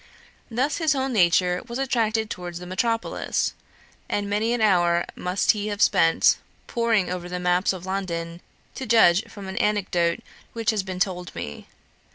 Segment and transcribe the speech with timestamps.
[0.49, 3.53] Thus his whole nature was attracted towards the metropolis;
[4.09, 8.41] and many an hour must he have spent poring over the map of London,
[8.73, 10.21] to judge from an anecdote
[10.53, 11.67] which has been told me.